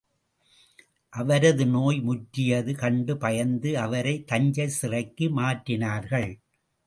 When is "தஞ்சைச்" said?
4.23-4.75